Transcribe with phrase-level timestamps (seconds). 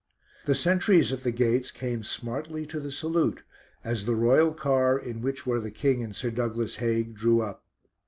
[0.45, 3.43] The sentries at the gates came smartly to the salute
[3.83, 7.63] as the royal car, in which were the King and Sir Douglas Haig, drew up.